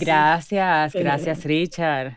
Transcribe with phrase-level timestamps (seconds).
[0.00, 2.16] Gracias, gracias Richard.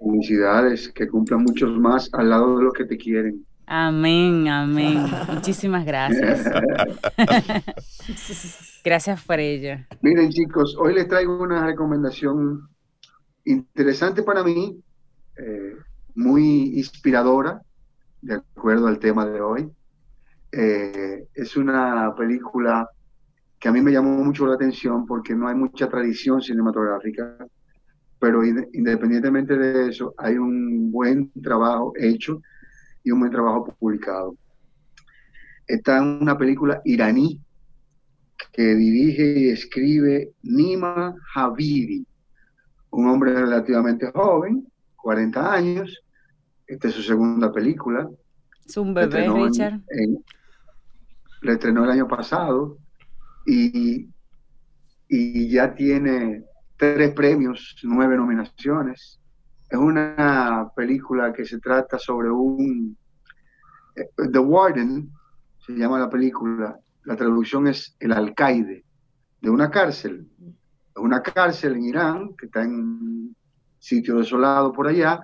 [0.00, 3.46] Felicidades, que cumplan muchos más al lado de los que te quieren.
[3.72, 4.98] Amén, amén.
[5.32, 6.44] Muchísimas gracias.
[8.84, 9.76] gracias por ello.
[10.02, 12.68] Miren chicos, hoy les traigo una recomendación
[13.44, 14.76] interesante para mí,
[15.36, 15.76] eh,
[16.16, 17.62] muy inspiradora,
[18.20, 19.70] de acuerdo al tema de hoy.
[20.50, 22.88] Eh, es una película
[23.60, 27.36] que a mí me llamó mucho la atención porque no hay mucha tradición cinematográfica,
[28.18, 32.42] pero independientemente de eso, hay un buen trabajo hecho
[33.02, 34.34] y un buen trabajo publicado.
[35.66, 37.40] Está en una película iraní
[38.52, 42.06] que dirige y escribe Nima Havidi
[42.90, 46.02] un hombre relativamente joven, 40 años.
[46.66, 48.08] Esta es su segunda película.
[48.66, 49.80] Es un bebé, Richard.
[51.42, 52.78] le estrenó el año pasado
[53.46, 54.08] y,
[55.08, 56.44] y ya tiene
[56.76, 59.19] tres premios, nueve nominaciones.
[59.70, 62.96] Es una película que se trata sobre un...
[63.94, 65.08] Eh, The Warden,
[65.64, 68.84] se llama la película, la traducción es el alcaide
[69.40, 70.28] de una cárcel.
[70.96, 73.34] Una cárcel en Irán, que está en
[73.78, 75.20] sitio desolado por allá,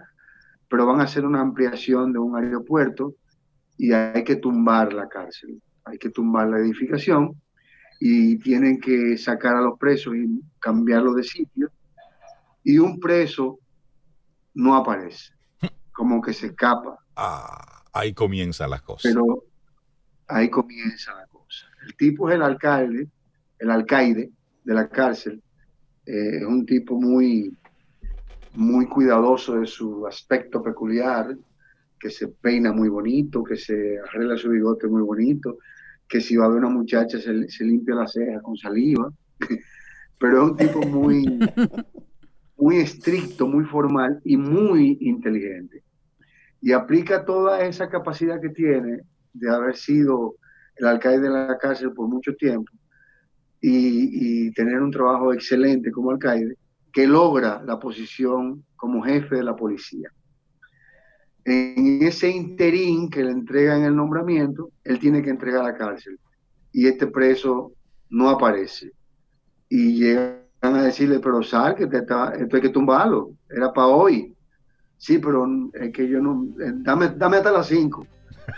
[0.69, 3.15] pero van a hacer una ampliación de un aeropuerto
[3.77, 7.33] y hay que tumbar la cárcel, hay que tumbar la edificación
[7.99, 11.71] y tienen que sacar a los presos y cambiarlo de sitio.
[12.63, 13.59] Y un preso
[14.56, 15.33] no aparece,
[15.93, 16.99] como que se escapa.
[17.15, 19.12] Ah, ahí comienza las cosas.
[19.12, 19.44] Pero
[20.28, 21.67] ahí comienza la cosa.
[21.87, 23.09] El tipo es el alcalde,
[23.59, 24.31] el alcaide
[24.65, 25.43] de la cárcel,
[26.06, 27.56] eh, es un tipo muy,
[28.55, 31.37] muy cuidadoso de su aspecto peculiar,
[32.00, 35.59] que se peina muy bonito, que se arregla su bigote muy bonito,
[36.09, 39.12] que si va a ver una muchacha se, se limpia la ceja con saliva,
[40.19, 41.39] pero es un tipo muy,
[42.56, 45.83] muy estricto, muy formal y muy inteligente.
[46.61, 49.03] Y aplica toda esa capacidad que tiene
[49.33, 50.37] de haber sido
[50.77, 52.72] el alcalde de la cárcel por mucho tiempo
[53.61, 56.56] y, tener un trabajo excelente como alcaide
[56.93, 60.09] que logra la posición como jefe de la policía.
[61.45, 66.19] En ese interín que le entregan el nombramiento, él tiene que entregar a la cárcel
[66.72, 67.72] y este preso
[68.09, 68.93] no aparece.
[69.69, 70.35] Y llegan a
[70.97, 74.34] decirle, pero sal, que te esto hay que tumbarlo, era para hoy.
[74.99, 78.07] Sí, pero es que yo no, eh, dame, dame hasta las 5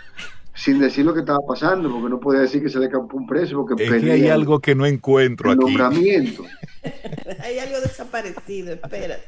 [0.55, 3.27] sin decir lo que estaba pasando, porque no podía decir que se le escapó un
[3.27, 3.57] preso.
[3.57, 5.59] Porque es que hay algo que no encuentro aquí.
[5.59, 6.43] Nombramiento.
[7.43, 9.23] hay algo desaparecido, espérate.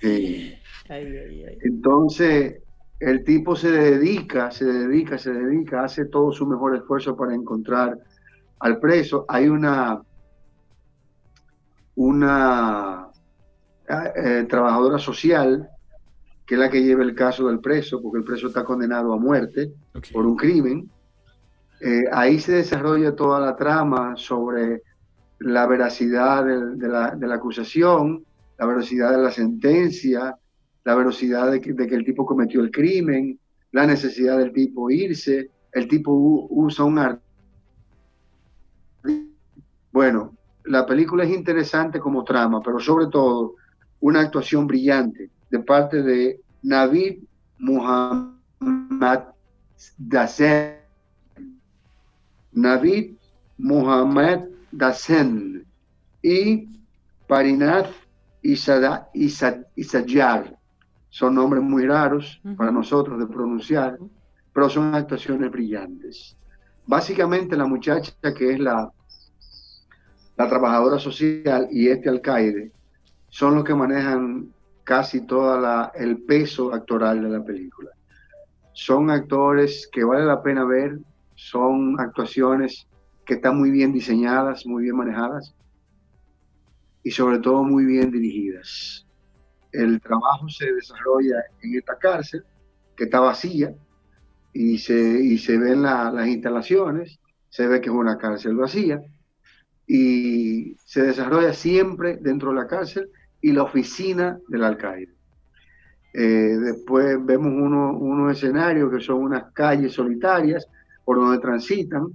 [0.00, 0.54] sí.
[1.62, 2.56] Entonces,
[3.00, 7.98] el tipo se dedica, se dedica, se dedica, hace todo su mejor esfuerzo para encontrar
[8.60, 9.24] al preso.
[9.28, 10.02] Hay una,
[11.96, 13.08] una
[13.88, 15.70] eh, trabajadora social
[16.46, 19.18] que es la que lleva el caso del preso, porque el preso está condenado a
[19.18, 19.72] muerte
[20.12, 20.90] por un crimen.
[21.80, 24.82] Eh, ahí se desarrolla toda la trama sobre
[25.38, 28.24] la veracidad de, la, acusación,
[28.58, 30.36] la veracidad de la sentencia,
[30.84, 33.38] la veracidad de que, el tipo cometió el crimen,
[33.72, 37.22] la necesidad del tipo irse, el tipo usa un arte.
[39.92, 40.34] Bueno,
[40.64, 43.54] la película es interesante como trama, pero sobre todo
[44.00, 47.22] una actuación brillante de parte de Navid
[47.58, 49.24] Muhammad
[49.98, 50.76] Dasen.
[52.52, 53.16] Navid
[53.58, 55.66] Muhammad Dasen
[56.22, 56.68] y
[57.26, 57.90] Parinath
[58.42, 60.58] Isada, Isayar.
[61.08, 63.98] Son nombres muy raros para nosotros de pronunciar,
[64.52, 66.36] pero son actuaciones brillantes.
[66.86, 68.90] Básicamente la muchacha que es la,
[70.36, 72.72] la trabajadora social y este alcaide
[73.28, 74.48] son los que manejan
[74.84, 77.90] casi todo el peso actoral de la película.
[78.72, 80.98] Son actores que vale la pena ver,
[81.34, 82.86] son actuaciones
[83.24, 85.54] que están muy bien diseñadas, muy bien manejadas
[87.02, 89.06] y sobre todo muy bien dirigidas.
[89.72, 92.44] El trabajo se desarrolla en esta cárcel
[92.96, 93.74] que está vacía
[94.52, 99.02] y se, y se ven las instalaciones, se ve que es una cárcel vacía
[99.86, 103.10] y se desarrolla siempre dentro de la cárcel
[103.40, 105.12] y la oficina del alcaide.
[106.14, 110.68] Eh, después vemos unos uno escenarios que son unas calles solitarias
[111.04, 112.06] por donde transitan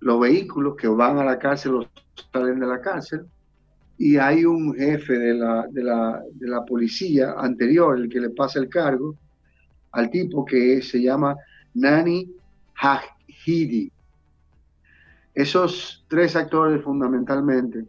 [0.00, 1.88] los vehículos que van a la cárcel o
[2.32, 3.26] salen de la cárcel.
[3.96, 8.30] Y hay un jefe de la, de la, de la policía anterior, el que le
[8.30, 9.16] pasa el cargo,
[9.92, 11.36] al tipo que se llama
[11.74, 12.30] Nani
[12.74, 13.90] Hajidi.
[15.38, 17.84] Esos tres actores fundamentalmente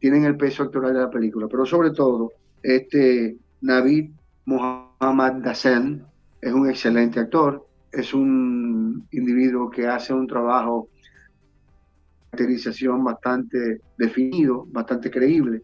[0.00, 2.30] tienen el peso actoral de la película, pero sobre todo
[2.62, 4.10] este Navid
[4.44, 6.04] Mohammad Dassen
[6.42, 14.66] es un excelente actor, es un individuo que hace un trabajo de caracterización bastante definido,
[14.68, 15.62] bastante creíble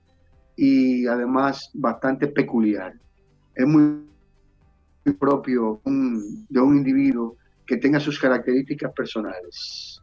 [0.56, 2.94] y además bastante peculiar.
[3.54, 4.06] Es muy
[5.18, 7.36] propio de un individuo
[7.66, 9.95] que tenga sus características personales,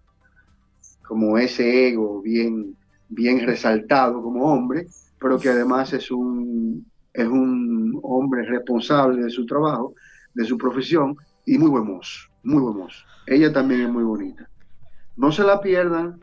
[1.04, 2.76] como ese ego bien
[3.14, 4.88] bien resaltado como hombre,
[5.20, 9.94] pero que además es un, es un hombre responsable de su trabajo,
[10.34, 11.16] de su profesión
[11.46, 13.04] y muy buen mozo, muy buen mozo.
[13.28, 14.50] Ella también es muy bonita.
[15.16, 16.20] No se la pierdan,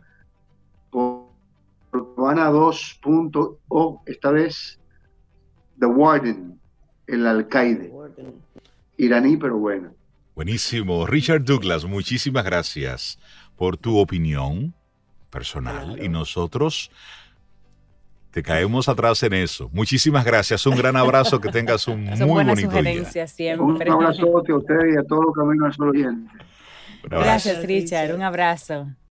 [2.17, 4.79] van a dos puntos, o esta vez
[5.79, 6.61] The Warden,
[7.07, 7.93] el alcaide,
[8.97, 9.95] iraní pero bueno.
[10.41, 11.05] Buenísimo.
[11.05, 13.19] Richard Douglas, muchísimas gracias
[13.59, 14.73] por tu opinión
[15.29, 16.91] personal y nosotros
[18.31, 19.69] te caemos atrás en eso.
[19.75, 23.27] Muchísimas gracias, un gran abrazo, que tengas un muy bonito día.
[23.27, 23.91] Siempre.
[23.91, 26.29] Un abrazo a usted y a todo los caminos al sol
[27.03, 28.87] Gracias, Richard, un abrazo.